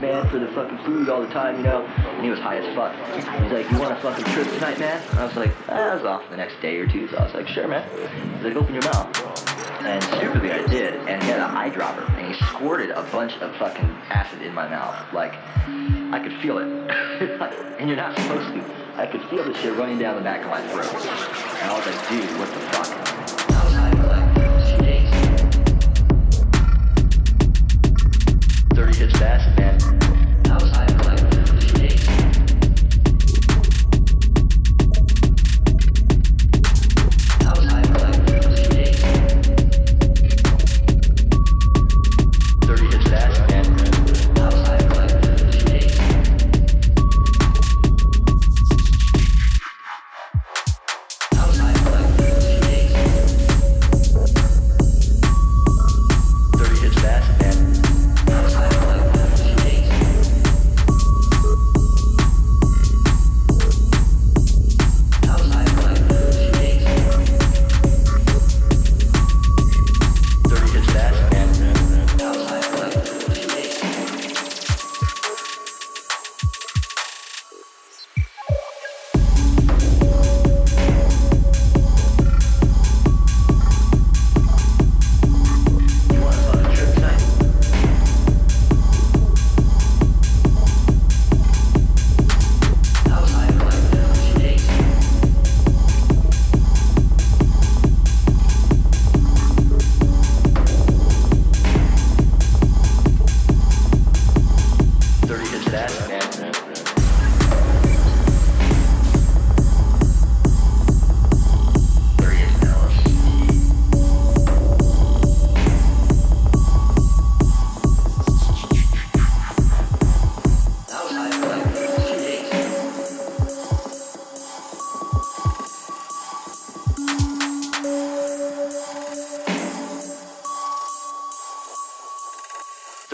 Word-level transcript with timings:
Man, 0.00 0.28
for 0.28 0.38
the 0.38 0.48
fucking 0.48 0.78
food 0.78 1.08
all 1.08 1.20
the 1.20 1.28
time, 1.28 1.56
you 1.56 1.62
know. 1.62 1.84
And 1.84 2.24
he 2.24 2.30
was 2.30 2.38
high 2.38 2.56
as 2.56 2.74
fuck. 2.74 2.94
He's 3.14 3.52
like, 3.52 3.70
you 3.70 3.78
want 3.78 3.92
a 3.92 4.00
fucking 4.00 4.24
trip 4.24 4.48
tonight, 4.48 4.78
man? 4.78 5.02
And 5.10 5.18
I 5.18 5.26
was 5.26 5.36
like, 5.36 5.52
ah, 5.68 5.90
I 5.90 5.94
was 5.94 6.04
off 6.04 6.28
the 6.30 6.36
next 6.36 6.60
day 6.60 6.76
or 6.78 6.86
two, 6.86 7.08
so 7.08 7.16
I 7.16 7.24
was 7.24 7.34
like, 7.34 7.48
sure, 7.48 7.68
man. 7.68 7.88
He's 8.36 8.44
like, 8.44 8.56
open 8.56 8.74
your 8.74 8.84
mouth. 8.84 9.40
And 9.82 10.02
stupidly, 10.04 10.52
I 10.52 10.66
did, 10.66 10.94
and 10.94 11.22
he 11.22 11.30
had 11.30 11.40
an 11.40 11.54
eyedropper, 11.54 12.06
and 12.18 12.34
he 12.34 12.44
squirted 12.46 12.90
a 12.90 13.02
bunch 13.04 13.32
of 13.38 13.56
fucking 13.56 13.88
acid 14.10 14.42
in 14.42 14.52
my 14.52 14.68
mouth. 14.68 14.96
Like, 15.12 15.34
I 16.12 16.20
could 16.22 16.38
feel 16.40 16.58
it. 16.58 16.66
and 17.78 17.88
you're 17.88 17.96
not 17.96 18.16
supposed 18.18 18.52
to. 18.54 18.64
I 18.96 19.06
could 19.06 19.22
feel 19.30 19.44
the 19.44 19.54
shit 19.54 19.74
running 19.76 19.98
down 19.98 20.16
the 20.16 20.22
back 20.22 20.42
of 20.42 20.50
my 20.50 20.60
throat. 20.68 20.92
And 20.92 21.70
I 21.70 21.76
was 21.76 21.86
like, 21.86 22.08
dude, 22.10 22.38
what 22.38 22.48
the 22.52 22.60
fuck? 22.60 23.29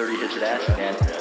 30 0.07 0.35
his 0.35 0.43
ass, 0.43 0.69
man. 0.69 1.16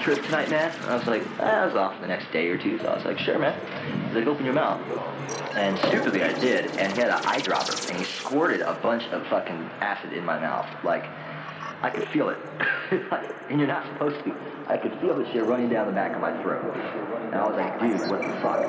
Trip 0.00 0.22
tonight, 0.24 0.50
man? 0.50 0.72
And 0.82 0.86
I 0.86 0.96
was 0.96 1.06
like, 1.06 1.22
ah, 1.38 1.62
I 1.62 1.66
was 1.66 1.74
off 1.74 2.00
the 2.00 2.06
next 2.06 2.32
day 2.32 2.48
or 2.48 2.56
two, 2.58 2.78
so 2.78 2.86
I 2.86 2.96
was 2.96 3.04
like, 3.04 3.18
sure, 3.18 3.38
man. 3.38 3.54
He's 4.06 4.16
like, 4.16 4.26
open 4.26 4.44
your 4.44 4.54
mouth. 4.54 4.80
And 5.54 5.78
stupidly 5.78 6.22
I 6.22 6.32
did, 6.40 6.66
and 6.76 6.92
he 6.92 7.00
had 7.00 7.10
an 7.10 7.22
eyedropper, 7.22 7.90
and 7.90 7.98
he 7.98 8.04
squirted 8.04 8.62
a 8.62 8.74
bunch 8.74 9.04
of 9.12 9.26
fucking 9.26 9.70
acid 9.80 10.12
in 10.12 10.24
my 10.24 10.38
mouth. 10.38 10.68
Like, 10.84 11.04
I 11.82 11.90
could 11.90 12.08
feel 12.08 12.28
it. 12.28 12.38
and 13.48 13.58
you're 13.58 13.68
not 13.68 13.86
supposed 13.92 14.24
to. 14.24 14.34
I 14.68 14.76
could 14.76 14.92
feel 15.00 15.16
the 15.16 15.24
shit 15.32 15.44
running 15.44 15.68
down 15.68 15.86
the 15.86 15.92
back 15.92 16.14
of 16.14 16.20
my 16.20 16.40
throat. 16.42 16.74
And 16.74 17.34
I 17.34 17.48
was 17.48 17.56
like, 17.56 17.80
dude, 17.80 18.00
what 18.10 18.22
the 18.22 18.32
fuck? 18.40 18.60